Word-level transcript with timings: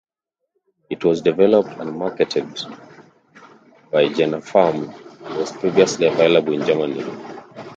It 0.89 1.03
was 1.05 1.21
developed 1.21 1.79
and 1.79 1.95
marketed 1.95 2.47
by 3.91 4.05
Jenapharm 4.07 4.91
and 5.23 5.35
was 5.37 5.51
previously 5.51 6.07
available 6.07 6.53
in 6.59 6.65
Germany. 6.65 7.03